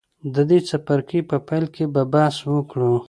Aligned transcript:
د 0.33 0.35
دې 0.49 0.59
څپرکي 0.67 1.19
په 1.29 1.37
پیل 1.47 1.65
کې 1.75 1.85
به 1.93 2.03
بحث 2.13 2.37
وکړو. 2.53 2.93